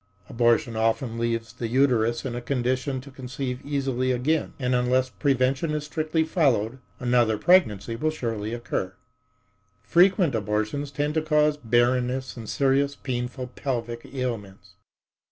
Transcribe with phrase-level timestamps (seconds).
[0.31, 5.75] Abortion often leaves the uterus in a condition to conceive easily again and unless prevention
[5.75, 8.95] is strictly followed another pregnancy will surely occur.
[9.83, 14.73] Frequent abortions tend to cause barrenness and serious, painful pelvic ailments.